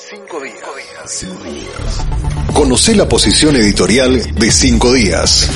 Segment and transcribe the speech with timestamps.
[0.00, 1.26] Cinco días.
[2.54, 5.50] Conoce la posición editorial de Cinco días.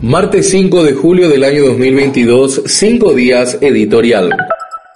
[0.00, 4.30] Martes 5 de julio del año 2022, Cinco días editorial.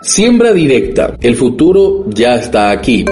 [0.00, 1.16] Siembra directa.
[1.20, 3.04] El futuro ya está aquí.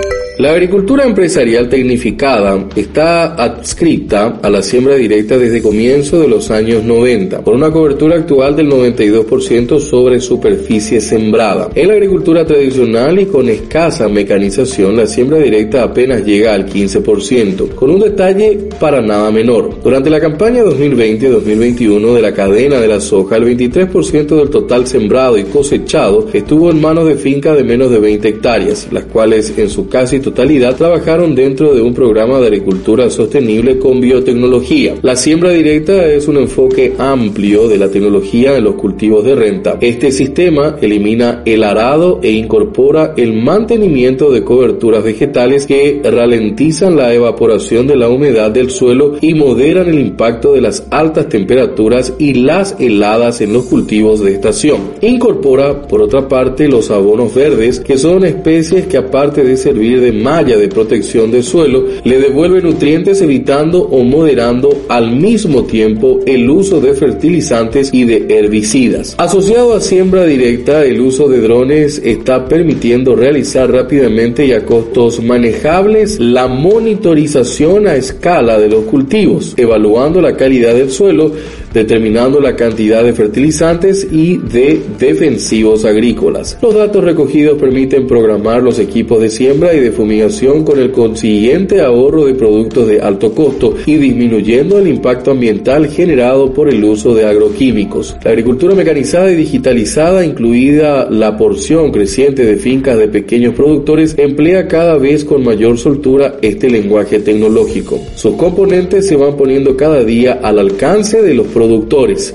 [0.42, 6.82] La agricultura empresarial tecnificada está adscrita a la siembra directa desde comienzo de los años
[6.82, 11.68] 90, por una cobertura actual del 92% sobre superficie sembrada.
[11.76, 17.76] En la agricultura tradicional y con escasa mecanización, la siembra directa apenas llega al 15%,
[17.76, 19.80] con un detalle para nada menor.
[19.80, 25.38] Durante la campaña 2020-2021 de la cadena de la soja, el 23% del total sembrado
[25.38, 29.70] y cosechado estuvo en manos de fincas de menos de 20 hectáreas, las cuales en
[29.70, 34.94] su casi totalidad trabajaron dentro de un programa de agricultura sostenible con biotecnología.
[35.02, 39.78] La siembra directa es un enfoque amplio de la tecnología en los cultivos de renta.
[39.80, 47.12] Este sistema elimina el arado e incorpora el mantenimiento de coberturas vegetales que ralentizan la
[47.12, 52.34] evaporación de la humedad del suelo y moderan el impacto de las altas temperaturas y
[52.34, 54.80] las heladas en los cultivos de estación.
[55.00, 60.12] Incorpora, por otra parte, los abonos verdes, que son especies que aparte de servir de
[60.22, 66.48] malla de protección del suelo le devuelve nutrientes evitando o moderando al mismo tiempo el
[66.48, 69.14] uso de fertilizantes y de herbicidas.
[69.18, 75.22] Asociado a siembra directa, el uso de drones está permitiendo realizar rápidamente y a costos
[75.22, 81.32] manejables la monitorización a escala de los cultivos, evaluando la calidad del suelo,
[81.72, 86.58] determinando la cantidad de fertilizantes y de defensivos agrícolas.
[86.60, 91.80] Los datos recogidos permiten programar los equipos de siembra y de fumigación con el consiguiente
[91.80, 97.14] ahorro de productos de alto costo y disminuyendo el impacto ambiental generado por el uso
[97.14, 98.16] de agroquímicos.
[98.24, 104.68] La agricultura mecanizada y digitalizada, incluida la porción creciente de fincas de pequeños productores, emplea
[104.68, 108.00] cada vez con mayor soltura este lenguaje tecnológico.
[108.14, 111.46] Sus componentes se van poniendo cada día al alcance de los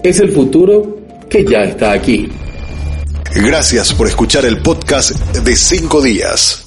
[0.03, 0.97] Es el futuro
[1.29, 2.29] que ya está aquí.
[3.35, 6.66] Gracias por escuchar el podcast de 5 días.